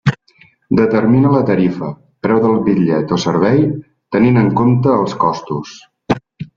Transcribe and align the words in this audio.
Determina 0.79 1.33
la 1.33 1.41
tarifa, 1.49 1.91
preu 2.27 2.41
del 2.47 2.57
bitllet 2.71 3.15
o 3.19 3.21
servei, 3.27 3.63
tenint 4.19 4.45
en 4.45 4.53
compte 4.63 4.99
els 5.05 5.19
costos. 5.27 5.81